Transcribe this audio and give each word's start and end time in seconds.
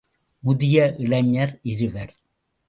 முதிய 0.43 0.95
இளைஞர் 0.97 1.59
இருவர்…. 1.63 2.13